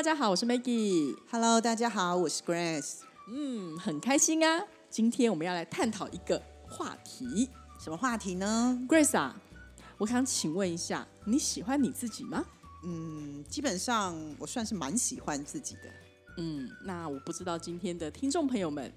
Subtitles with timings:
[0.00, 1.14] 大家好，我是 Maggie。
[1.30, 3.00] Hello，大家好，我是 Grace。
[3.28, 4.64] 嗯，很开心啊！
[4.88, 7.50] 今天我们要来探讨一个话题。
[7.78, 9.38] 什么话题呢？Grace 啊，
[9.98, 12.42] 我想请问一下，你喜欢你自己吗？
[12.82, 15.92] 嗯，基本上我算是蛮喜欢自己的。
[16.38, 18.90] 嗯，那我不知道今天的听众朋友们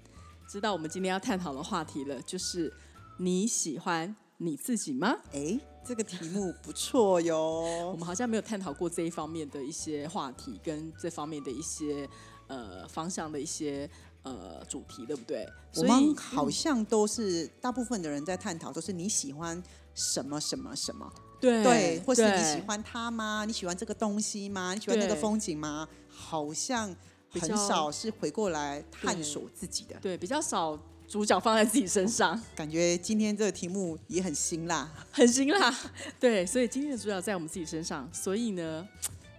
[0.48, 2.72] 知道我们今天要探讨的话题了，就是
[3.18, 5.18] 你喜欢你自己吗？
[5.34, 7.38] 哎，这个题目不错哟
[7.92, 7.96] 我。
[7.96, 12.08] 们好像没有探讨过这一方面的一些话题，跟这方面的一些
[12.46, 13.88] 呃方向的一些
[14.22, 15.46] 呃主题，对不对？
[15.76, 19.62] 我们好像都是大部分的人在探讨，都是你喜欢
[19.94, 23.44] 什么什么什么，对对，或是你喜欢它吗？
[23.44, 24.74] 你喜欢这个东西吗？
[24.74, 25.86] 你喜欢那个风景吗？
[26.08, 26.94] 好像
[27.28, 29.96] 很少是回过来探索自己的。
[30.00, 34.90] 对比较少主角放在自己身上，感觉今天这个题目也很辛辣。
[35.12, 35.74] 很辛辣。
[36.18, 38.86] 对，所以今天的主角在我们自己身上，所以呢，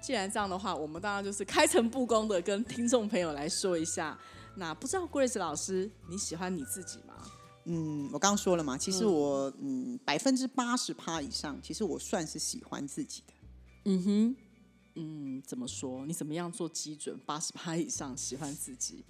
[0.02, 4.18] 既然这样的话，我们当然就是开诚布公的跟听众朋友来说一下。
[4.58, 7.14] 那不知道 Grace 老师，你喜欢你自己吗？
[7.66, 13.34] 嗯，我刚刚说了嘛，其实我嗯百分之八十趴以上，其实我算是喜欢自己的。
[13.86, 14.36] 嗯哼，
[14.96, 16.06] 嗯，怎么说？
[16.06, 17.20] 你怎么样做基准？
[17.26, 19.04] 八十趴以上喜欢自己？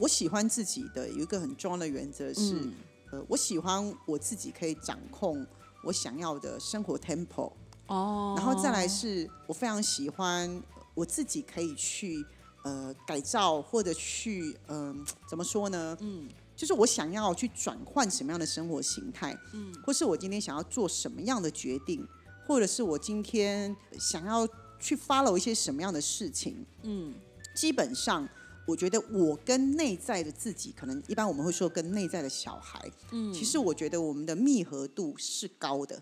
[0.00, 2.72] 我喜欢自己的有一个很重要的原则是，嗯。
[3.12, 5.44] 呃，我喜欢我自己可以掌控
[5.82, 7.52] 我想要的生活 tempo，
[7.88, 8.34] 哦。
[8.36, 10.62] 然后再来是我非常喜欢
[10.94, 12.24] 我自己可以去
[12.62, 15.96] 呃改造或者去嗯、怎么说呢？
[16.00, 22.06] 嗯，就是我想要去转换什么样的生活形态，嗯，或是我今天想要做什么样的决定，
[22.46, 24.46] 或者是我今天想要
[24.78, 27.12] 去 follow 一些什么样的事情，嗯。
[27.52, 28.26] 基本上，
[28.66, 36.00] 我觉得我跟内在的自己，可能一般我们会说跟内在的小孩，嗯，其实我觉得我们的密合度是高的，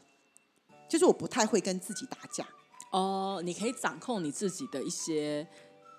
[0.88, 2.46] 就是我不太会跟自己打架。
[2.90, 5.46] 哦，你可以掌控你自己的一些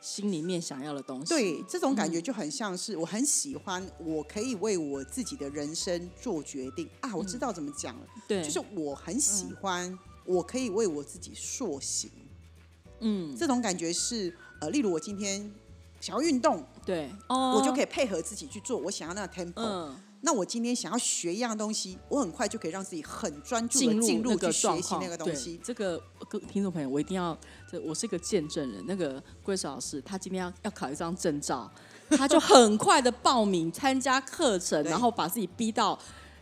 [0.01, 1.29] 心里面想要的东西。
[1.29, 7.15] 对，这种感觉就很像是我很喜欢，我可以为我自己的人生做决定啊！
[7.15, 12.09] 我知道怎么讲了，对，就是我很喜欢，我可以为我自己塑形。
[13.01, 15.53] 嗯，这种感觉是呃，例如我今天
[15.99, 19.53] 想要运动，对，哦，我就可以配合自己去做我想要那个 tempo。
[19.55, 19.95] 嗯。
[20.21, 25.57] 那我今天想要学一样东西，我很快就可以让自己很专注进入的进入那个去学习那个东西。
[25.63, 27.37] 这个各听众朋友，我一定要，
[27.71, 28.83] 这我是一个见证人。
[28.85, 31.71] 那个 Grace 老师，他今天要要考一张证照，
[32.09, 35.97] 他就很快的报名参加课程， 然后把自己逼到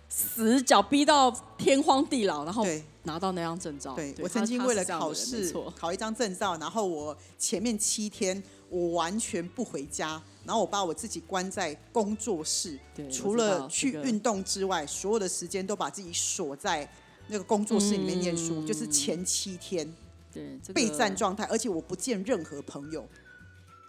[0.09, 3.93] 死角，逼到天荒地老，然后对拿到那张证照。
[3.95, 16.89] 对他我曾经为了考试考一张证照，然后我前面七天我完全不回家，然后我把我自己关在工作室对，除了去运动之外，所有的时间都把自己锁在
[17.27, 19.85] 那个工作室里面念书，嗯就是前七天
[20.33, 23.05] 对这个备战状态，而且我不见任何朋友。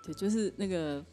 [0.05, 1.05] 对，就是那个，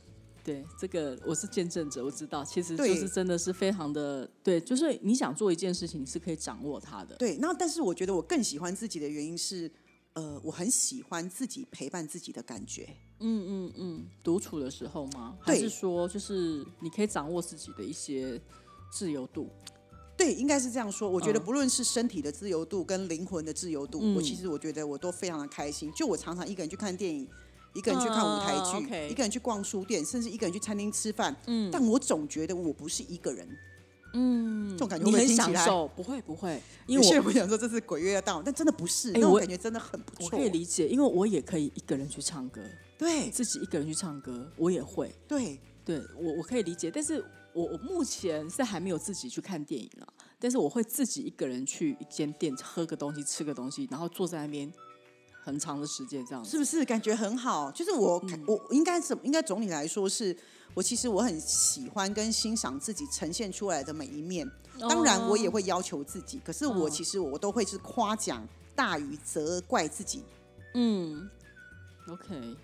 [0.46, 7.16] 对这个我是见证者，我知道，其实就是真的是非常的对，就是你想做一件事情，你是可以掌握它的。
[7.16, 9.70] 对，那但是我觉得我更喜欢自己的原因是，
[10.14, 12.88] 呃，我很喜欢自己陪伴自己的感觉。
[13.22, 15.36] 嗯嗯嗯，独处的时候吗？
[15.42, 18.40] 还是说就是你可以掌握自己的一些
[18.92, 19.50] 自由度？
[20.16, 21.10] 对，应该是这样说。
[21.10, 25.92] 我觉得嗯不论是身体的自由度跟灵魂的自由度，嗯我其实我觉得我都非常的开心。
[25.94, 27.28] 就我常常一个人去看电影，
[27.76, 31.36] 一个人去看舞台剧，嗯一个人去逛书店，甚至一个人去餐厅吃饭。
[31.46, 33.48] 嗯但我总觉得我不是一个人，
[34.14, 35.88] 嗯，这种感觉你很享受？
[35.90, 40.30] 不会不会，因为我人会想说这是鬼月要到，但真的不是，哎那种我感觉真的很不错我。
[40.30, 42.62] 可以理解，因为我也可以一个人去唱歌，
[42.98, 45.14] 对自己一个人去唱歌，我也会。
[45.28, 47.24] 对，对我我可以理解，但是
[47.54, 50.08] 我我目前是还没有自己去看电影了，
[50.40, 54.72] 但是我会自己一个人去一间店喝个东西，吃个东西，然后坐在那边
[55.46, 56.50] 很长的时间这样子。
[56.50, 57.72] 是不是感觉很好？
[57.72, 60.36] 就是我，嗯我应该是应该总体来说是，
[60.74, 64.50] 我其实我很喜欢跟欣赏自己呈现出来的每一面。
[64.80, 68.46] 当然，我也会要求自己，可是我嗯其实我都会是夸奖
[68.76, 70.24] 大于责怪自己。
[70.74, 71.30] 嗯
[72.10, 72.58] ，OK。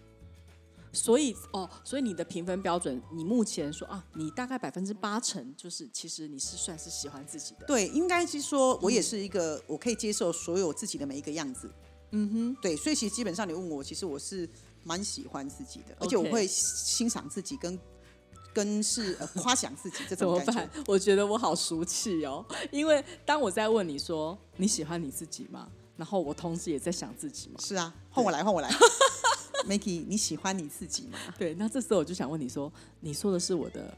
[0.93, 7.65] 所以哦，所以你的评分标准，你目前说啊，你大概百分之八成，就是其实你是算是喜欢自己的。
[7.65, 11.71] 对，应该是说我也是一个，我可以接受所有自己的每一个样子。
[12.11, 14.47] 嗯哼，对，所以其实基本上你问我，其实我是
[14.83, 17.79] 蛮喜欢自己的，而且我会欣赏自己跟
[18.53, 20.69] 跟是 夸奖自己这种感觉。
[20.87, 25.67] 我觉得我好俗气哦，因为当我在问你说你喜欢你自己吗？
[25.97, 27.55] 然后我同时也在想自己嘛。
[27.59, 28.69] 是啊，换我来，换我来。
[29.69, 31.17] Makey，你喜欢你自己吗？
[31.37, 33.95] 对，那这时候我就想问你说，你说的是我的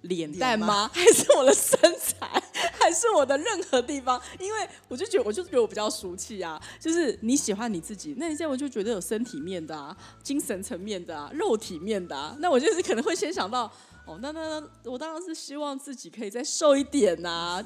[0.00, 0.90] 脸蛋吗？
[0.92, 2.42] 还是我的身材？
[2.86, 4.20] 还是我的任何地方？
[4.38, 6.60] 因为我就觉得，我就觉得我比较俗气啊。
[6.78, 12.36] 就是你喜欢你自己，那你现在我就觉得有身体面的啊，精神层面的啊，肉体面的啊。
[12.38, 13.64] 那我就是可能会先想到，
[14.04, 17.60] 哦，那那那，我当然是希望自己可以再瘦一点呐。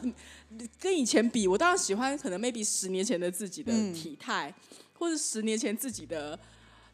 [0.78, 4.54] 跟以前比，我当然喜欢可能 maybe 十年前的自己的体态，
[4.94, 6.38] 或者十年前自己的。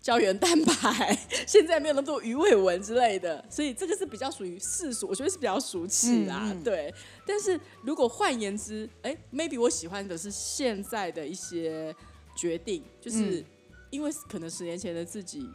[0.06, 1.18] 胶原蛋白
[1.48, 6.56] 现在没有那么多鱼尾纹之类的，所以这个是比较属于世俗，我觉得是比较俗气啦。
[6.62, 6.94] 对，
[7.26, 11.92] 但是如果换言之，哎，maybe 我喜欢的是现在的一些
[12.36, 13.44] 决定，就是
[13.90, 15.50] 因为可能十年前的自己，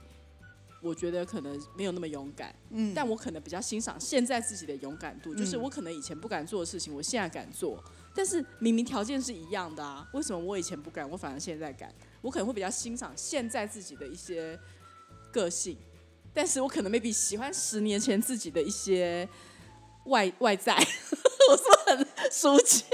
[0.81, 7.81] 我觉得可能没有那么勇敢，嗯，但我可能比较欣赏现在自己的勇敢度，就是我可能以前不敢做的事情，我现在敢做，
[8.13, 11.93] 但是明明条件是一样的啊，为什么我以前不敢，我反而现在敢？
[12.21, 14.59] 我可能会比较欣赏现在自己的一些
[15.31, 15.77] 个性，
[16.33, 19.27] 但是我可能 maybe 喜欢十年前自己的一些
[20.05, 20.75] 外外在，
[21.49, 22.85] 我说很俗气。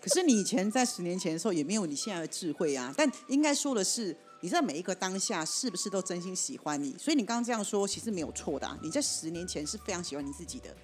[0.00, 2.94] 可是你以前在十年前的时候也没有你现在的智慧啊。
[2.96, 6.96] 但应该说的是，你在每一个当下是不是都真心喜欢你？
[6.98, 8.66] 所以你刚刚这样说其实没有错的。
[8.66, 10.74] 啊你在十年前是非常喜欢你自己的，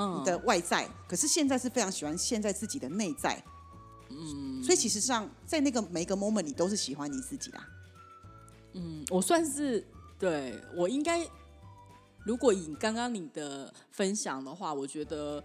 [0.00, 3.42] 嗯，的外在，可是现在是非常喜欢现在自己的内在。
[4.08, 7.68] 嗯，所以其实上，在那个每个 moment，你都是喜欢你自己啦。
[8.72, 9.86] 嗯，我算是
[10.18, 11.20] 对我应该，
[12.24, 15.42] 如果以刚刚你的分享的话，我觉得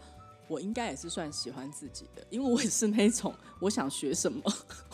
[0.47, 4.41] 我应该也是算喜欢自己的，因为我也是那种我想学什么，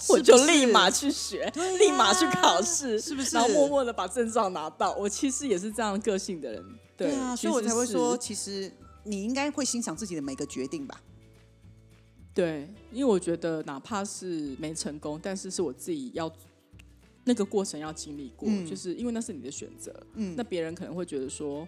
[0.09, 3.35] 我就立马去学，立马去考试，是不是？
[3.35, 4.93] 然后默默的把证照拿到。
[4.95, 6.65] 我其实也是这样个性的人，
[6.97, 8.71] 对啊，所以我才会说，其实
[9.03, 11.01] 你应该会欣赏自己的每个决定吧。
[12.33, 16.31] 对，因为我觉得哪怕是没成功，但是是我自己要
[17.25, 19.93] 那个过程要经历过，就是因为那是你的选择。
[20.13, 21.67] 嗯，那别人可能会觉得说，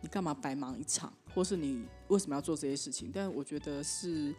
[0.00, 3.10] 你干嘛白忙一场，或是你为什么要做这些事情？
[3.12, 4.34] 但我觉得是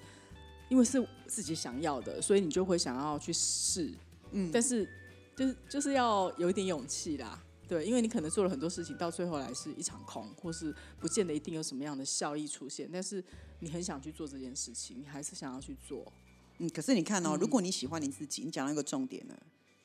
[0.70, 3.92] 因为是自己想要的，所以你就会想要去试。
[4.32, 4.90] 嗯，但是
[5.36, 7.40] 就是就是要有一点勇气啦。
[7.70, 12.90] 对，因为你可能做了很多事情，到最后来是一场空，或是不见得一定有什么样的效益出现。
[12.92, 13.24] 但是
[13.60, 16.12] 你很想去做这件事情，你还是想要去做。
[16.58, 19.38] 嗯，可是你看哦，如果你喜欢你自己，你讲到一个重点呢，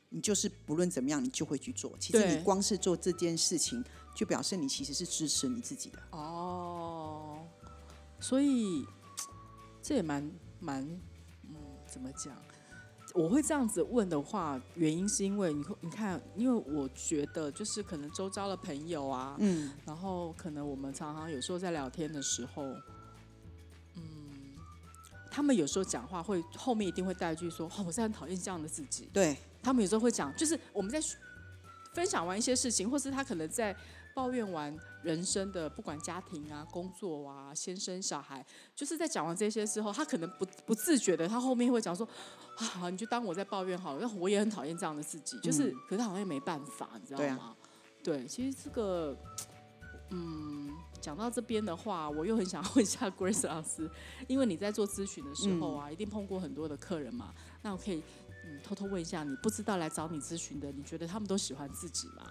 [0.08, 1.94] 你就是不论怎么样，你就会去做。
[2.00, 3.84] 其实你光是做这件事情，
[4.14, 5.98] 就表示你其实是支持你自己的。
[6.12, 7.46] 哦，
[8.18, 8.82] 所以
[9.82, 10.82] 这也蛮蛮，
[11.42, 11.54] 嗯，
[11.86, 12.34] 怎么讲？
[13.14, 22.64] 我会这样子问的话，原因是因为你你看，因为我觉得就是可能周遭的朋友啊，嗯，然后可能我们常常有时候在聊天的时候，
[23.94, 24.02] 嗯，
[25.30, 31.00] 他们有时候讲话会后面一定会带一句说：“哦，我是很讨厌这样的自己。”对他们有时候会讲，就是我们在
[31.92, 33.74] 分享完一些事情，或是他可能在。
[34.14, 38.44] 抱怨完人生的不管家庭啊、工作啊、先生小孩，
[38.74, 42.08] 就是在讲完这些之后，他可能不不自觉的，他后面会讲说
[42.56, 47.56] ：“啊，你就当我在抱怨好了。”我也很讨厌这样的自己，就是，可是他好像也没办法，你知道吗？
[48.04, 49.16] 对，其实这个，
[50.10, 53.90] 嗯，讲到这边的话，我又很想问一下 Grace 老师，
[54.28, 58.00] 因为你在做咨询的时候啊，一定碰过很多的客人嘛，那我可以
[58.44, 62.30] 嗯偷偷问一下，你不知道来找你咨询的，你觉得他们都喜欢自己吗？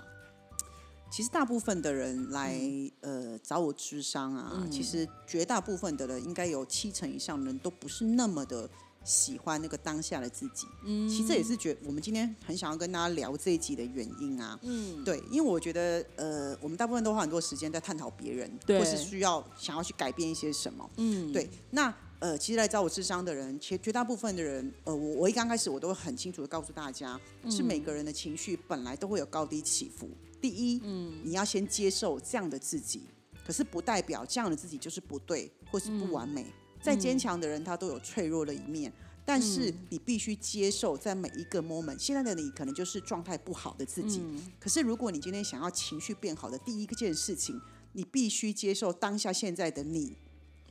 [1.14, 2.60] 其实大部分的人来
[3.02, 8.68] 呃找我智商啊，其实绝大部分的人应该有七成以上的人都不是那么的
[9.04, 10.66] 喜欢那个当下的自己。
[10.84, 14.60] 嗯，其实这也是觉我们今天很想要跟大家聊这一集的原因啊。
[14.64, 20.90] 嗯，对，因为我觉得呃我们大部分都花很多时间在探讨别人，或是需要想要去改变一些什么。
[20.98, 21.48] 嗯，对。
[21.70, 30.10] 那呃其实来找我智商的人，其实绝大部分的人，呃我我一刚开始我都会很清楚的告诉大家，是每个人的情绪本来都会有高低起伏。
[30.44, 33.04] 第一，嗯，你要先接受这样的自己，
[33.48, 36.46] 可是不代表这样的自己就是不对或是不完美。
[36.82, 38.92] 再坚强的人，他都有脆弱的一面，
[39.24, 44.22] 但是你必须接受，在每一个 moment，现在的你可能就是状态不好的自己。
[44.60, 47.58] 可是如果你今天想要情绪变好的第一个件事情，
[47.94, 50.18] 你必须接受当下现在的你，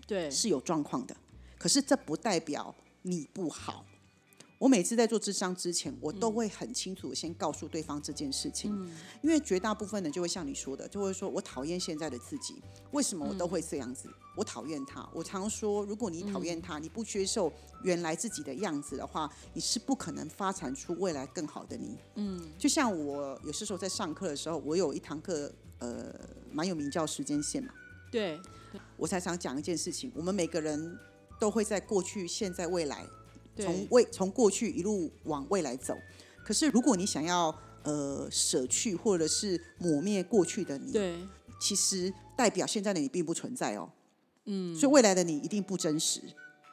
[0.07, 1.17] 对，是有状况的。
[1.57, 3.87] 可是这不代表你不好。
[4.63, 8.71] 我每次在做智商之前，我都会很清楚地先告诉对方这件事情，
[9.21, 14.09] 因为绝大部分人就会像你说的，就会说我讨厌现在的自己，为什么我都会这样子？
[14.37, 15.05] 我讨厌他。
[15.13, 17.53] 我常说，如果你讨厌他，你不接受
[17.83, 21.99] 原来自己的样子的话，你是不可能发展出未来更好的你。
[22.15, 26.15] 嗯，就像我有些时候在上课的时候，我有一堂课，呃，
[26.53, 27.75] 蛮有名叫时间线嘛。
[28.13, 28.41] 对，
[28.97, 30.97] 我才想讲一件事情，我们每个人
[31.41, 33.05] 都会在过去、现在、未来。
[33.55, 35.97] 对从未从过去一路往未来走，
[36.45, 41.19] 可是如果你想要呃舍去或者是抹灭过去的你，对，
[41.61, 43.91] 其实代表现在的你并不存在哦。
[44.47, 46.21] 嗯，所以未来的你一定不真实。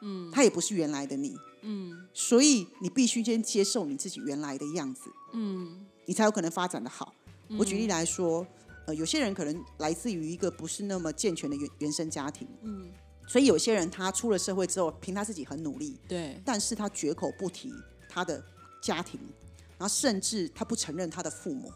[0.02, 1.36] 嗯，他也不是原来的你。
[1.62, 5.10] 嗯，所以你必须先接受你自己原来的样子。
[5.34, 7.14] 嗯，你才有可能发展的好。
[7.58, 8.46] 我举例来说，
[8.86, 12.48] 呃，有些人可能来自于一个不是那么健全的原原生家庭。
[12.62, 12.90] 嗯。
[13.30, 17.72] 所以有些人他出了社会之后，凭他自己很努力，对，但是他绝口不提
[18.08, 18.42] 他的
[18.82, 19.20] 家庭，
[19.78, 21.72] 然后甚至他不承认他的父母。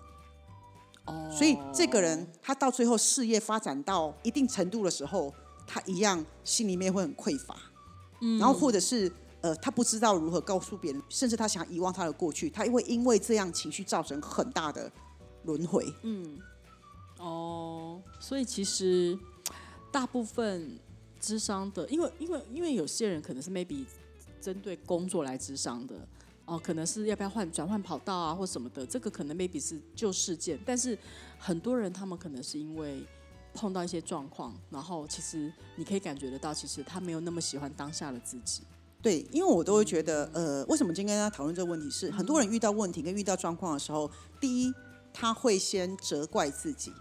[1.05, 5.33] 哦，所以这个人他到最后事业发展到一定程度的时候，
[5.65, 7.57] 他一样心里面会很匮乏。
[8.21, 9.09] 嗯，然后或者是
[9.41, 14.91] 呃，他不知道如何告诉别人，甚至他想遗忘他的过去，他会因为这样情绪造成很大的
[15.45, 15.87] 轮回。
[16.03, 16.37] 嗯，
[17.21, 19.17] 哦，所以其实
[19.93, 20.81] 大部分。
[21.25, 23.87] 智商的，因为因为因为有些人可能是 maybe
[24.41, 25.95] 针对工作来智商的，
[26.45, 30.99] 哦，可能是要不要换转换跑道啊或什么的，这个可能 maybe 是旧事件，但是
[31.39, 33.03] 很多人他们可能是因为
[33.55, 38.61] 碰到一些状况，然后其实你可以感觉得到，其实他没有那么喜欢当下的自己。
[39.01, 44.73] 对，因为我都会觉得，呃，为什么今天跟大家讨论这个问题是，很多人遇到问题跟遇到状况的时候，第一
[45.13, 46.93] 他会先责怪自己。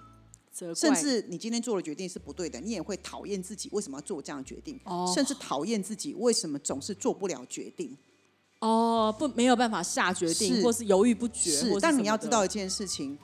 [0.75, 4.79] 甚至你今天做的决定是不对的，你也会讨厌自己为什么要做这样的决定，
[5.15, 7.97] 甚至讨厌自己为什么总是做不了决定。
[8.59, 11.51] 哦，不，没有办法下决定，或是犹豫不决。
[11.51, 13.17] 是，但你要知道一件事情，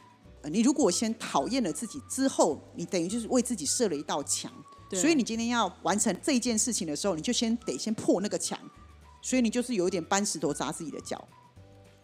[0.51, 4.51] 你如果先讨厌了自己之后，你等于就是为自己设了一道墙。
[4.91, 8.60] 所以你今天要完成这一件事情的时候，你就先得先破那个墙。
[9.22, 11.25] 所以你就是有一点搬石头砸自己的脚。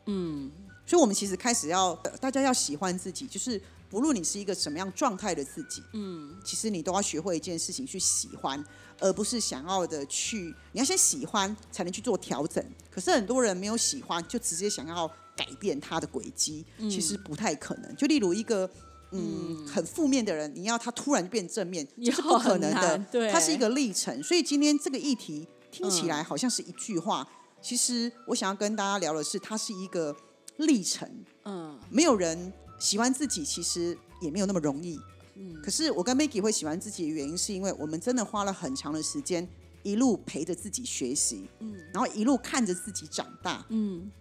[0.06, 0.52] 嗯，
[0.86, 3.62] 所以我们其实开始要大家要喜欢自己，就是。
[3.96, 8.62] 无论你是一个什么样状态的自己，嗯，其实你都要学会一件事情，去喜欢，
[9.00, 10.54] 而不是想要的去。
[10.74, 12.62] 你要先喜欢，才能去做调整。
[12.92, 17.96] 可是很多人没有喜欢，就直接想要改变他的轨迹，其实不太可能。
[17.96, 18.70] 就例如一个
[19.12, 22.98] 嗯很负面的人，你要他突然变正面， 这是不可能的。
[23.10, 24.22] 对，它是一个历程。
[24.22, 27.26] 所以今天这个议题听起来好像是一句话，
[27.62, 30.14] 其实我想要跟大家聊的是，它是一个
[30.58, 31.10] 历程。
[31.46, 32.52] 嗯，没有人。
[32.80, 35.00] 喜欢自己其实也没有那么容易，
[35.36, 35.62] 嗯。
[35.62, 39.48] 可是我跟 Maggie 会喜欢自己的原因，是因为我们真的花了很长的时间，
[39.84, 44.12] 一路陪着自己学习，嗯，然后一路看着自己长大，嗯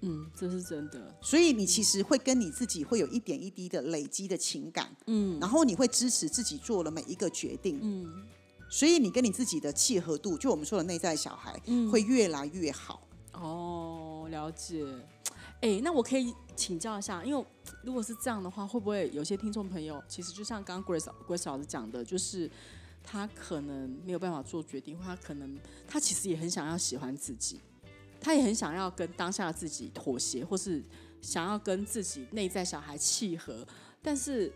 [0.00, 1.14] 嗯，这是真的。
[1.20, 8.24] 所以你其实会跟你自己会有一点一滴的累积的情感，嗯，然后你会支持自己做了每一个决定，嗯。
[8.68, 13.06] 所以你跟你自己的契合度，就我们说的内在小孩，嗯，会越来越好。
[13.34, 14.82] 哦，了解。
[15.62, 17.46] 哎，那我可以请教一下，因为
[17.84, 22.50] 如果是这样的话，会不会有些听众朋友，其实就像刚刚 Grace Grace 老师讲的，就是
[23.00, 27.60] 他可能没有办法做决定，或他可能他其实也很想要喜欢自己，
[28.20, 30.82] 他也很想要跟当下的自己妥协，或是
[31.20, 33.64] 想要跟自己内在小孩契合，
[34.02, 34.52] 但是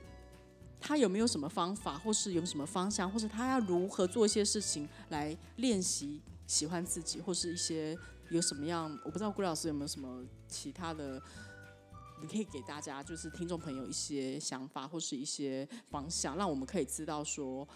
[0.80, 7.96] 他有没有什么方法，或是有什么方向，或是他要如何做一些事情来练习喜欢自己，或是一些。
[8.30, 8.90] 有什么样？
[9.04, 11.20] 我不知道顾老师有没有什么其他的，
[12.20, 17.66] 你可以给大家就是听众朋友一些想法或是一些方向，让我们可以知道说，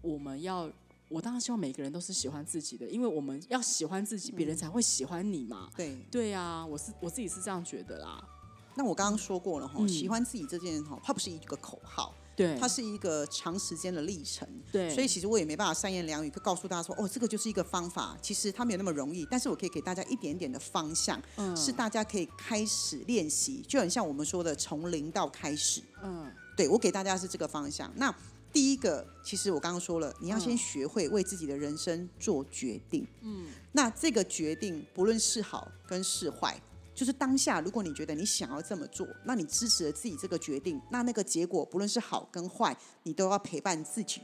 [0.00, 0.70] 我们要
[1.08, 5.70] 我当然希望每个人都是喜欢自己的，因为我们要喜欢自己，别人才会喜欢你嘛。
[5.76, 8.26] 对对呀，我是我自己是这样觉得啦。
[8.74, 12.14] 那我刚刚说过了哈，喜欢自己这件哈，它不是一个口号。
[12.34, 14.48] 对，它是一个长时间的历程。
[14.70, 18.16] 对，所以其实我也没办法三言两语就告诉大家说，哦，这个就是一个方法。
[18.22, 21.22] 其实它没有那么容易，但是我可以给大家一点点的方向，
[21.56, 25.82] 是大家可以开始练习，就很像我们说的从零到开始。
[26.02, 27.92] 嗯，对我给大家是这个方向。
[27.96, 28.14] 那
[28.52, 33.06] 第一个，其实我刚刚说了，你要先学会为自己的人生做决定。
[33.20, 36.60] 嗯，那这个决定不论是好跟是坏。
[36.94, 44.20] 就是当下，如果你觉得你想要这么做，那你支持了自己这个决定，那那个结果不论是好跟坏，你都要陪伴自己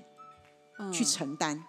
[0.93, 1.63] 去承担。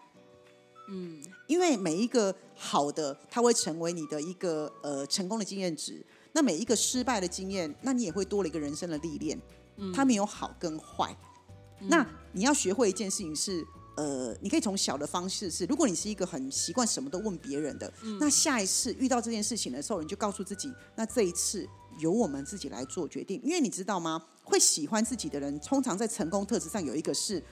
[0.89, 6.03] 嗯，因为每一个好的，它会成为你的一个呃成功的经验值；
[6.34, 9.39] 那每一个失败的经验，那你也会多了一个人生的历练。
[9.77, 11.15] 嗯，它没有好跟坏。
[11.82, 13.65] 那你要学会一件事情是，
[14.00, 21.68] 呃，你可以从小的方式是，如果你是一个很习惯什么都问别人的，那下一次遇到这件事情的时候，你就告诉自己，那这一次
[22.00, 23.41] 由我们自己来做决定。
[23.44, 24.24] 因为你知道吗？
[24.41, 27.44] 会喜欢自己的人，通常在成功特质上有一个是，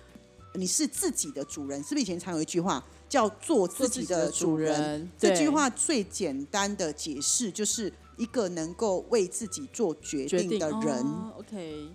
[0.53, 1.83] 你是自己的主人。
[1.83, 5.11] 是不是以前常有一句话叫做自己的主人？
[5.19, 11.05] 这句话最简单的解释就是一个能够为自己做决定的人。
[11.37, 11.89] OK。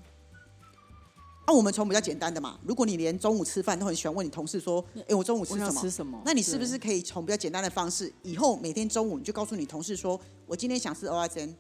[1.45, 5.81] 那我们从比较简单的嘛，如果你连中午吃饭都很喜欢问你同事说，哎，我中午吃什么？
[5.81, 6.23] 吃什么？
[6.25, 11.53] 那你是不是可以从比较简单的方式，以后每天中午你就告诉你同事说，我今天想吃 O R Z，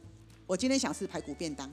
[0.46, 1.68] 我今天想吃排骨便当。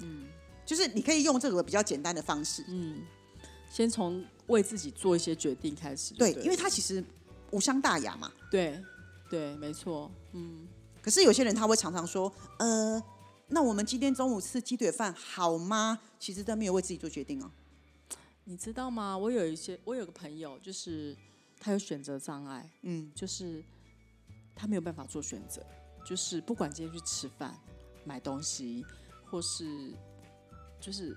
[0.00, 0.24] 嗯，
[0.66, 3.02] 就是你可以用这个比较简单的方式，嗯，
[3.70, 6.12] 先从为自己做一些决定开始。
[6.14, 7.02] 对，因为他其实
[7.52, 8.32] 无伤大雅嘛。
[8.50, 8.82] 对，
[9.30, 10.10] 对，没错。
[10.32, 10.66] 嗯，
[11.00, 13.00] 可是有些人他会常常说，呃。
[13.52, 15.98] 那我们今天中午吃鸡腿饭好吗？
[16.20, 17.50] 其实都没有为自己做决定哦。
[18.44, 19.18] 你知道吗？
[19.18, 21.16] 我有一些，我有个朋友，就是
[21.58, 23.62] 他有选择障碍，嗯，就是
[24.54, 25.64] 他没有办法做选择，
[26.04, 27.58] 就是不管今天去吃饭、
[28.04, 28.86] 买东西，
[29.28, 29.92] 或是
[30.80, 31.16] 就是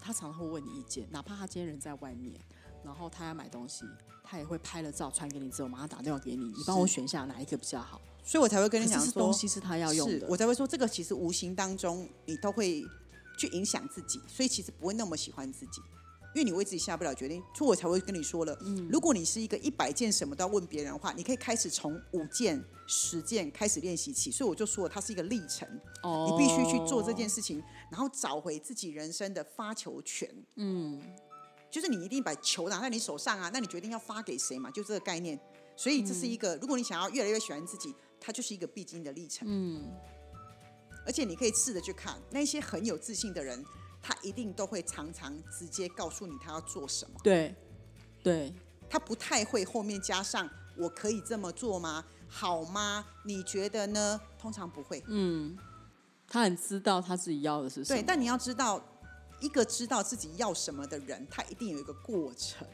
[0.00, 2.40] 他常常会问你意见，哪怕他今天人在外面，
[2.84, 3.84] 然后他要买东西，
[4.24, 8.00] 他也会拍了照传给你之后，马上打电话给你，你帮我选一下哪一个比较好。
[8.22, 10.26] 所以我才会跟你讲说，东西是他要用的。
[10.28, 12.84] 我才会说，这个其实无形当中你都会
[13.38, 15.80] 去影响自己，所以其实不会那么喜欢自己，
[16.34, 17.42] 因为你为自己下不了决定。
[17.56, 18.56] 所以我才会跟你说了，
[18.90, 24.30] 如果你是一个一百件什么都要问别人的话，你可以开始从五件、十件开始练习起。
[24.30, 25.66] 所以我就说，它是一个历程，
[26.26, 30.28] 你必须去做这件事情，然后找回自己人生的发球权。
[30.56, 31.00] 嗯，
[31.70, 34.70] 就是你一定把球拿在你手上啊，那你决定要发给谁嘛？
[34.70, 35.38] 就这个概念。
[35.76, 37.94] 所以这是一个，如果你想要越来越喜欢自己。
[38.22, 39.82] 它就是一个必经的历程，嗯，
[41.06, 43.64] 而且你可以试着去看那些很有自信的人，
[44.02, 47.56] 他一定都会常常直接告诉你他要做什么，对，
[48.22, 48.52] 对，
[48.90, 50.46] 他不太会后面加上
[50.76, 52.04] 我可以这么做吗？
[52.28, 53.06] 好吗？
[53.24, 54.20] 你觉得呢？
[54.38, 55.56] 通常不会，嗯，
[56.28, 58.84] 他很知道他自己要的是什么，对，但你要知道。
[59.40, 62.66] 一个知道自己要什么的人，他一定有一个过程，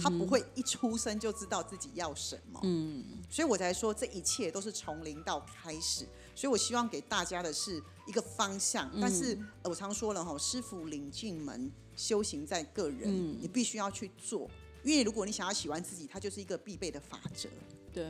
[0.00, 2.60] 他不会一出生就知道自己要什么。
[2.64, 6.06] 嗯，所以我才说这一切都是从零到开始。
[6.34, 8.90] 所以我希望给大家的是一个方向。
[9.00, 13.10] 但是我常说了哈，师傅领进门，修行在个人，
[13.40, 14.48] 你必须要去做。
[14.84, 17.48] 因为如果你想要喜欢自己，它就是一个必备的法则。
[17.92, 18.06] 对。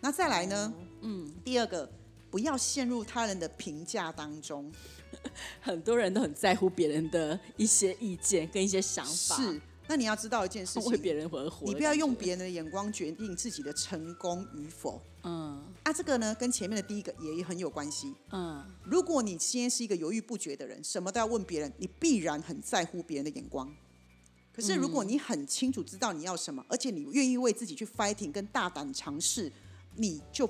[0.00, 0.72] 那再来呢？
[1.00, 1.90] 嗯，第二个，
[2.30, 4.72] 不要陷入他人的评价当中。
[5.60, 9.36] 很多人都很在乎别人的一些意见跟一些想法。
[9.36, 11.66] 是，那你要知道一件事情， 为别人而活。
[11.66, 15.02] 你不要用别人的眼光决定自己的成功与否。
[15.24, 18.14] 嗯，啊，这个呢，跟前面的第一个也很有关系。
[18.30, 23.74] 嗯，如果你今天是一个犹豫不决的人，什么都要问别人，你必然很在乎别人的眼光。
[24.54, 29.50] 可是，如果你很清楚知道你要什么，而且你愿意为自己去 fighting，跟大胆尝试，
[29.96, 30.48] 你就。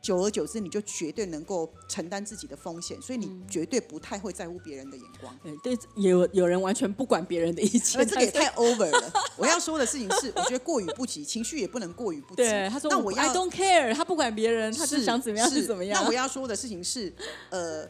[0.00, 5.36] 久而久之，你就绝对能够承担自己的风险，所以你绝对不太会在乎别人的眼光。
[5.62, 9.12] 对，有有人完全不管别人的意见，这个也太 over 了。
[9.36, 12.36] 我要说的事情是，我觉得过于不及，情绪也不能过于不及。
[12.36, 17.12] 对，他说：“那我要 I don't care，他不管别人，他是想怎么样是怎么样。”那我要说的事情是，
[17.50, 17.82] 呃，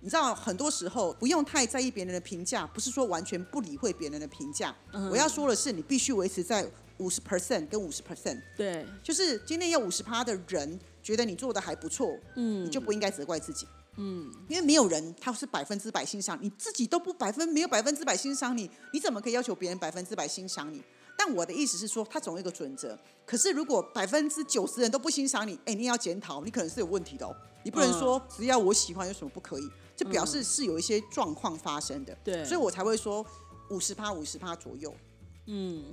[0.00, 4.74] 你知道，很多时候不用太在意别人的评价，不是说完全不理会别人的评价。
[5.10, 6.66] 我要说的是，你必须维持在
[6.98, 8.40] 五十 percent 跟五十 percent。
[8.56, 10.78] 对，就是今天有五十趴的人。
[11.04, 20.82] 觉得你做的还不错，嗯，你就不应该责怪自己，嗯，因为没有人他是百分之百欣赏你，自己都不百分没有百分之百欣赏你，你怎么可以要求别人百分之百欣赏你？
[21.16, 22.98] 但我的意思是说，他总有一个准则。
[23.26, 27.36] 可是如果百分之九十人都不欣赏你，哎，你也要检讨，你可能是有问题的哦。
[27.62, 32.16] 你不能说只要我喜欢有什么不可以，就表示是有一些状况发生的。
[32.24, 33.24] 对，所以我才会说
[33.70, 34.92] 五十趴五十趴左右，
[35.46, 35.84] 嗯。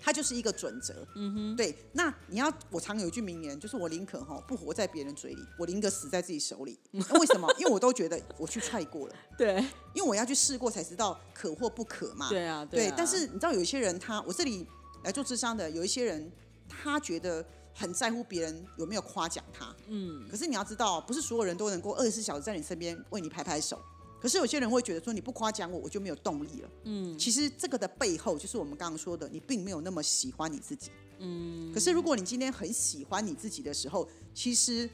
[0.00, 1.74] 它就是一个准则，嗯哼，对。
[1.92, 6.78] 那你要，我常有一句名言，就是我宁可哈不活在别人嘴里，我宁可死在自己手里。
[6.92, 7.52] 为什么？
[7.58, 9.56] 因为我都觉得我去踹过了， 对。
[9.94, 12.28] 因为我要去试过才知道可或不可嘛。
[12.28, 12.92] 对啊，对。
[12.96, 14.66] 但是你知道，有一些人他，我这里
[15.04, 16.30] 来做智商的，有一些人
[16.68, 20.28] 他觉得很在乎别人有没有夸奖他，嗯。
[20.30, 23.80] 可是你要知道，不是所有人都能够二十四小时在你身边为你拍拍手。
[24.20, 26.68] 可是有些人会觉得说你不夸奖我，我就没有动力了。
[26.84, 30.90] 嗯，其实这个的背后就是我们刚刚说的，你并没有那么喜欢你自己。
[31.18, 34.88] 嗯，可是如果你今天很喜欢你自己的时候，其实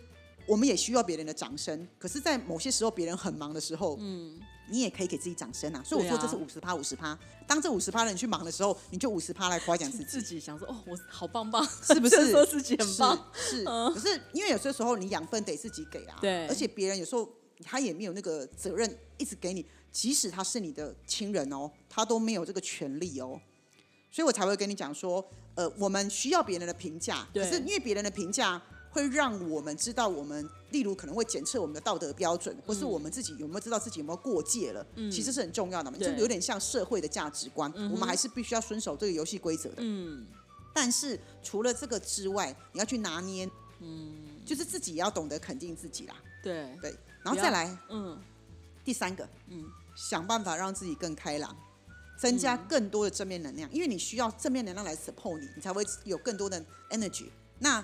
[0.47, 1.87] 我们也需要别人的掌声。
[1.99, 4.39] 可是，在某些时候别人很忙的时候，嗯，
[4.71, 5.83] 你也可以给自己掌声啊。
[5.85, 7.19] 所以我说这是五十趴五十趴。
[7.47, 10.05] 当这五十趴的人去忙的时候，你就五十趴来夸奖自己。
[10.05, 12.29] 自己想说哦，我好棒棒，是不是？
[12.33, 13.65] 说自己很棒是。
[13.65, 16.19] 可是因为有些时候你养分得自己给啊。
[16.21, 16.47] 对。
[16.47, 17.27] 而且别人有时候。
[17.63, 23.41] 他也没有那个责任一直给你，即使他是你的亲人哦，他都没有这个权利哦。
[24.11, 39.79] 所以我才会跟你讲说，呃，我们需要别人的评价，可是因为别人的评价会让我们知道我们，例如可能会检测我们的道德标准，或是我们自己有没有知道自己有没有过界了，其实是很重要的嘛，就有点像社会的价值观，我们还是必须要遵守这个游戏规则的。
[39.79, 40.25] 嗯，
[40.73, 44.15] 但是除了这个之外，你要去拿捏，嗯，
[44.47, 48.17] 就是自己也要懂得肯定自己啦，对，对，然后再来嗯，
[48.85, 49.65] 第三个，嗯，
[49.97, 51.57] 想办法让自己更开朗，
[52.19, 57.31] 增加嗯更多的正面能量，因为你需要正面能量来 support 你，你才会有更多的 energy。
[57.59, 57.83] 那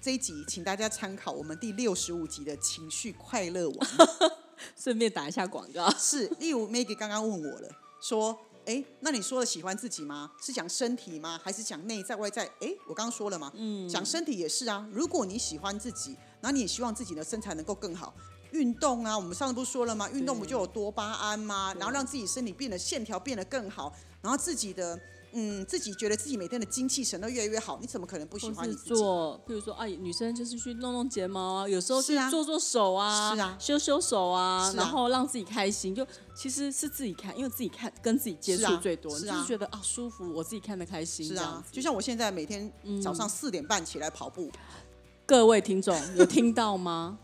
[0.00, 3.88] 这一集，请大家参考我们第六十五集的情绪快乐王，
[4.76, 5.90] 顺便打一下广告。
[5.96, 7.68] 是，例如 Maggie 刚刚问我了，
[8.02, 10.30] 说，哎，那你说的喜欢自己吗？
[10.42, 11.40] 是讲身体吗？
[11.42, 12.44] 还是讲内在外在？
[12.60, 14.86] 哎，我刚刚说了嘛，嗯，讲身体也是啊。
[14.92, 18.14] 如果你喜欢自己，然后你也希望自己的身材能够更好。
[18.54, 20.08] 运动啊，我们上次不是说了吗？
[20.10, 21.74] 运动不就有多巴胺吗？
[21.78, 24.98] 然后让自己身体变得线条变得更好，然后自己的
[25.32, 28.94] 嗯，自己觉得自己每天的精气神都越来越好，你怎么可能不喜欢你自己？
[28.94, 35.92] 做，比如说，哎，女生就是去弄弄睫毛啊，有时候去是啊做做手啊，是啊修修手啊，啊然后让自己开心。
[35.92, 41.26] 就其实是自己看，因为自己看跟自己接触最多，是啊你就是觉得啊舒服，我自己看的开心。
[41.26, 44.48] 是啊就像我现在每天早上四点半起来跑步，
[45.26, 47.18] 各位听众有听到吗？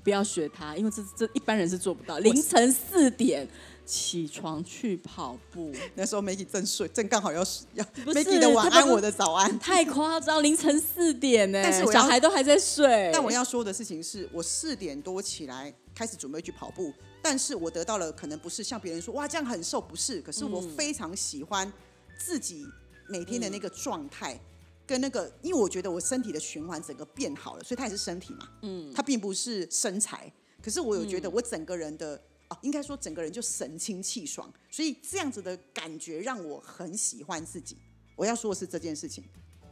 [0.00, 2.18] 唉，不要学他，因为这这一般人是做不到。
[2.18, 3.46] 凌晨四点
[3.84, 7.40] 起床去跑步， 那时候 Maggie 正睡，正刚好要
[7.74, 9.58] 要不是 Maggie 的晚安，我的早安。
[9.58, 10.42] 太夸张！
[10.42, 13.10] 凌晨四点呢，但是小孩都还在睡。
[13.12, 21.70] 但我要说的事情是，我四点多起来开始准备去跑步，但是我得到了可能不是像别人说哇这样很瘦，不是，可是我嗯非常喜欢
[22.18, 22.66] 自己
[23.08, 24.40] 每天的那个状态。
[24.90, 30.32] 跟那个，因为我觉得我身体的循环整个变好了，所以它也是身体嘛，嗯，它并不是身材。
[30.60, 37.76] 可是我有觉得嗯我整个人的，啊、应该说整个人就神清气爽，所以这样子的感觉让我很喜欢自己。
[38.16, 39.22] 我要说的是这件事情。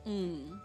[0.05, 0.57] 嗯，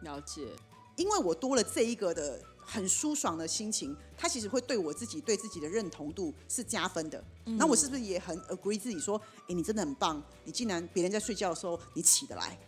[0.00, 0.48] 了解。
[0.96, 7.22] 因为我多了这一个的很舒爽的心情，它其实会对我自己对自己的认同度是加分的。
[7.44, 12.58] 那、我是不是也很 agree 自己说，哎，你真的很棒，你竟然别人在睡觉的时候你起得来，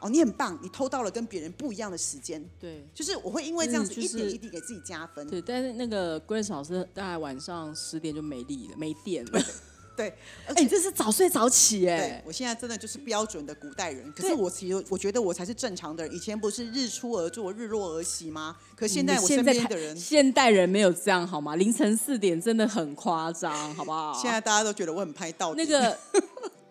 [0.00, 5.28] 哦，你很棒，你偷到了跟别人不一样的时间，对就是我会因为这样子一点一滴给自己加分。
[5.28, 9.42] 对，但是那个 Grace 老师大概晚上十点就没力了，没电了。
[9.98, 10.14] 对，
[10.46, 10.68] 而哎、且。
[10.68, 12.22] 这是早睡早起对哎，。
[12.24, 16.14] 我现在真的就是标准的古代人，可是我其实我觉得我才是正常的人。
[16.14, 18.56] 以前不是日出而作，日落而息吗？
[18.76, 21.56] 可现在我身边的人，现代人没有这样好吗？
[21.56, 24.16] 凌晨四点真的很夸张，好不好？
[24.22, 25.98] 现在大家都觉得我很拍到那个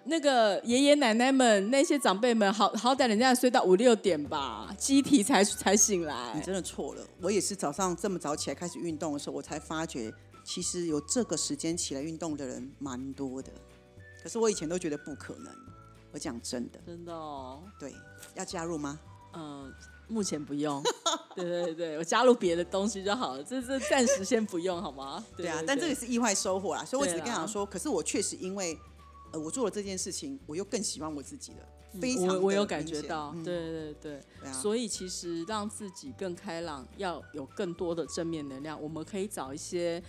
[0.08, 6.41] 那个爷爷奶奶们那些长辈们，好好歹人家睡到五六点吧，机体才才醒来你。
[6.41, 7.06] 真的错了。
[7.22, 13.52] 我也是早上这么早起来开始运动的时候，我才发觉，其实有这个时间起来运动的人蛮多的。
[14.24, 15.54] 可是我以前都觉得不可能。
[16.12, 17.93] 我讲真的，真的哦，对，
[18.34, 18.98] 要加入吗？
[19.34, 19.72] 嗯、
[20.08, 20.82] 目前不用。
[21.36, 25.24] 对对对，我加入别的东西就好了，这这暂时先不用好吗？
[25.36, 28.76] 对 对啊，对但这个是意外收获啦，所以我只是跟他说，可是我确实因为
[29.32, 34.24] 呃我做了这件事情，我又更喜欢我自己了，非常嗯我我有感觉到，嗯对对对。
[34.42, 40.02] 对啊，所以其实让自己更开朗，要有更多的正面能量，我们可以找一些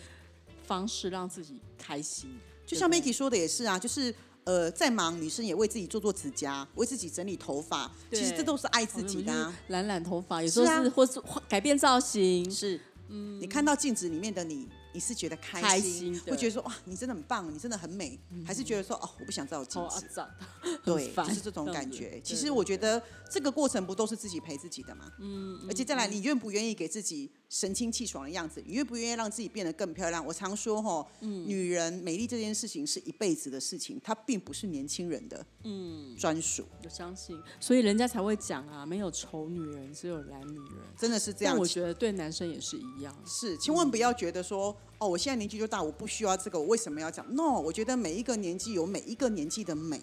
[0.65, 2.31] 方式让自己开心。
[2.67, 4.15] 就像 Maggie 说的也是啊，就是。
[4.45, 9.55] 呃，再忙，女生也为自己做做指甲，为自己整理头发，其实对这都是爱自己的、啊。
[9.67, 20.24] 染染头发，有时候是啊或是改变造型，是，嗯，你看到镜子里面的你，你是觉得开开心，会觉得说哇，你真的很棒，你真的很美，还是觉得说哦，我不想照镜子，
[20.85, 22.20] 对，就是这种感觉。
[22.22, 25.12] 其实我觉得这个过程不都是自己陪自己的吗？
[25.18, 28.63] 嗯，而且再来，你愿不愿意给自己神清气爽的样子？
[28.67, 30.25] 你愿不愿意让自己变得更漂亮？
[30.25, 40.79] 我常说哈，女人美丽这件事情是一辈子的事情，它并不是年轻人的嗯专属，我相信，所以人家才会讲啊，没有丑女人，只有懒女人。
[40.97, 41.67] 真的是这样但我。
[41.67, 43.17] 觉得对男生也是一样。
[43.27, 50.01] 是，千万不要觉得说，哦，我现在年纪就大，我不需要这个，我为什么要讲？No，我觉得每一个年纪有每一个年纪的美。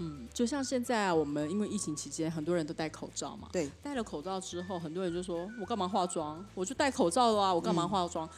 [0.00, 3.48] 嗯，就像现在啊，我们因为疫情期间，很多人都戴口罩嘛。
[3.52, 6.44] 对，戴了口罩之后，很多人就说：“我干嘛化妆？
[6.54, 8.28] 我就戴口罩了啊，我干嘛化妆？”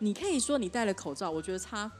[0.00, 1.90] 你可以说你戴了口罩，我觉得擦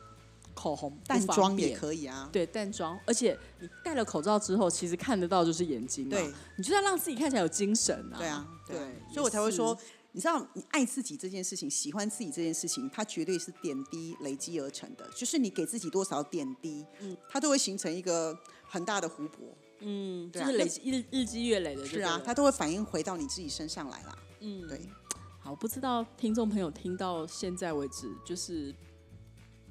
[0.54, 2.28] 口红淡妆也可以啊。
[2.32, 6.10] 对淡妆，而且你戴了口罩之后，其实看得到就是眼睛嘛。
[6.10, 8.18] 对，你就要让自己看起来有精神啊。
[8.18, 9.76] 对啊，对啊对，所以我才会说，
[10.12, 15.04] 你知道，你爱自己这件事情，喜欢自己这件事情，它绝对是点滴累积而成的。
[15.16, 19.56] 就是你给自己多少点滴，嗯它都会形成一个很大的湖泊。
[19.80, 21.86] 嗯，就是累积日日积月累的。
[21.86, 24.18] 是啊，它都会反映回到你自己身上来啦。
[24.40, 24.80] 嗯，对，
[25.40, 28.74] 好，不知道听众朋友听到现在为止，就是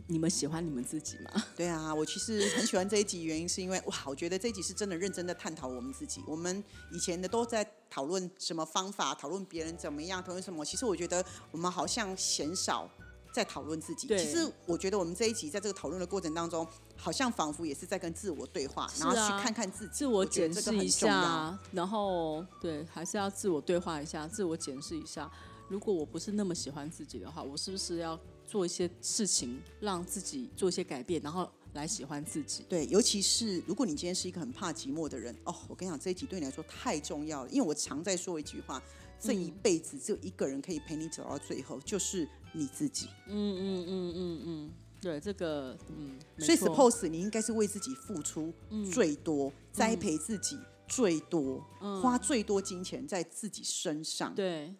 [0.08, 1.44] 你们喜欢你们自己吗？
[1.58, 6.24] 对啊，我其实很喜欢这一集，原因是因为哇，我觉得这一集是真的认真的探讨我们自己。
[6.26, 10.64] 我们以前的都在讨论什么方法，讨论别人怎么样，讨论什么。
[10.64, 12.90] 其实我觉得我们好像嫌少
[13.38, 14.08] 在讨论自己。
[14.08, 20.88] 其实我觉得我们这一集在这个讨论的过程当中，好像仿佛也是在跟自我对话，啊然后去看看自己，自我检视一。
[20.98, 25.30] 下，然后对，还是要自我对话一下，自我检视一下。
[25.68, 32.66] 如果我不是那么喜欢自己的话，我是不是要做一些事情，让自己做一些改变，然后来喜欢自己？
[32.68, 38.82] 对，尤其是如果你今天是一个很怕寂寞的人，哦，我跟你讲，这一集对你来说太重要了，因为我常在说一句话：
[39.20, 43.08] 这一辈子只有一个人可以陪你走到最后，就是你自己。
[43.28, 48.54] 嗯嗯嗯嗯嗯，对，这个嗯，所以，suppose 你应该是为自己付出
[48.92, 50.58] 最多，栽嗯培自己
[50.88, 51.64] 最多，
[52.02, 54.34] 花最多金钱在自己身上。
[54.34, 54.74] 对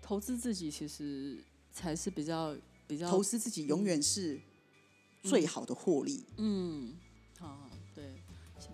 [0.00, 1.38] 投资自己其实
[1.72, 4.40] 才是比较比较投资自己永远是
[5.22, 6.26] 最好的获利。
[6.38, 6.92] 嗯，
[7.38, 8.20] 好，对，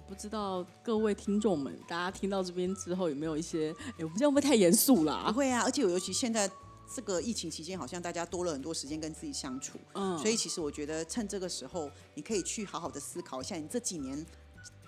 [0.09, 3.74] 不知道各位听众们，大家听到这边之后有没有一些？
[3.98, 5.33] 哎，我们这样会不会太严肃不？
[5.33, 6.51] 会啊，而且我尤其现在
[6.94, 14.24] 这个疫情期间，好像大家多了很多时间跟自己相处，嗯，所以其实我觉得趁这个时候，你可以去好好的思考一下，你这几年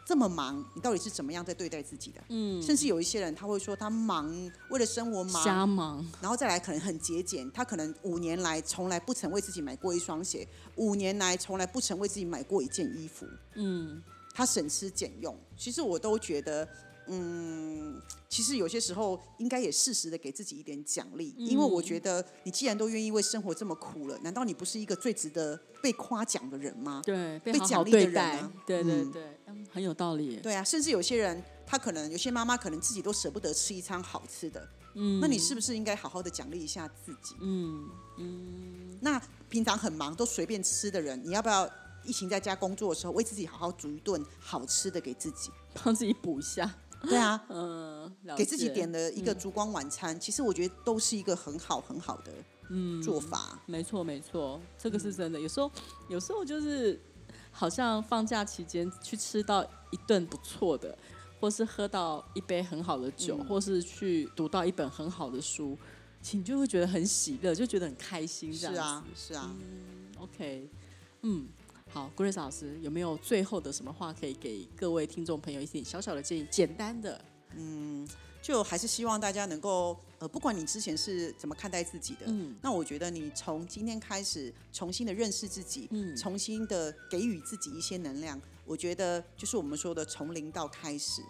[0.07, 2.21] 这么忙，你到底是怎么样在对待自己的？
[2.31, 4.29] 嗯，甚至有一些人他会说，他忙
[4.71, 14.03] 为了生活忙，瞎忙，然后再来可能很节俭，他可能五年来从来不曾为自己买过一双鞋，五年来从来不曾为自己买过一件衣服，嗯，
[14.35, 15.37] 他省吃俭用。
[15.57, 16.67] 其实我都觉得，
[17.13, 27.03] 嗯，其实有些时候应该也适时的给自己一点奖励，因为我觉得你既然都愿意为生活这么苦了，难道你不是一个最值得被夸奖的人吗？
[27.05, 30.37] 对，被奖励的人对对对嗯对，嗯，很有道理。
[30.37, 37.35] 对啊，甚至有些人，他可能有些妈妈可能自己都舍不得吃一餐好吃的，嗯，那你是不是应该好好的奖励一下自己？
[37.41, 41.69] 嗯嗯，那平常很忙都随便吃的人，你要不要
[42.05, 45.51] 疫情在家工作的时候，为自己好好煮一顿好吃的给自己？
[45.85, 52.33] 帮自己补一下，对啊， 嗯，给自己解点了一个烛光晚餐，其实我觉得都是一个很好很好的
[52.69, 53.59] 嗯做法。
[53.67, 55.41] 没错，没错，这个嗯是真的。
[55.41, 55.71] 有时候，
[56.09, 57.01] 有时候就是
[57.51, 60.97] 好像放假期间去吃到一顿不错的，
[61.41, 65.77] 或是喝到一杯很好的酒，嗯或是去读到一本很好的书，
[66.23, 68.53] 其实你就会觉得很喜乐，就觉得很开心。
[68.53, 69.57] 这样子是啊，是啊。
[70.19, 70.69] OK，
[71.23, 71.49] 嗯，
[71.93, 76.47] 好，Grace 老师有没有最后的什么话可以给各位听众朋友一点小小的建议？
[76.51, 77.21] 简单的，
[77.57, 78.09] 嗯
[78.41, 91.23] 就还是希望大家能够，呃，不管你之前是怎么看待自己的，嗯那我觉得你从今天开始重新的认识自己，嗯重新的给予自己一些能量，我觉得就是我们说的从零到开始。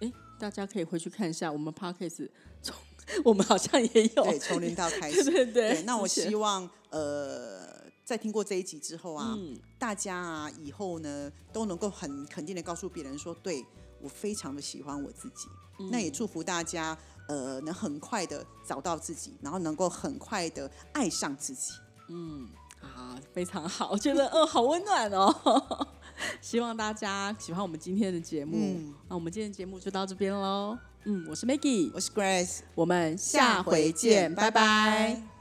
[0.00, 2.28] 哎，大家可以回去看一下我们 Parkes
[2.60, 2.74] 从
[3.22, 5.22] 我们好像也有，对，从零到开始。
[5.30, 13.64] 对对对，那我希望，呃，在听过这一集之后啊，嗯大家啊以后呢都能够很肯定的告诉别人说，对
[14.00, 15.48] 我非常的喜欢我自己。
[15.78, 21.72] 嗯那也祝福大家，呃，能很快的找到自己，然后能够很快的爱上自己。
[22.08, 22.48] 嗯
[22.80, 25.88] 啊，非常好，我觉得哦好温暖哦。
[26.40, 28.56] 希望大家喜欢我们今天的节目。
[28.56, 30.78] 嗯那我们今天的节目就到这边喽。
[31.06, 35.33] 嗯，我是 Maggie，我是 Grace，我们下回见，拜拜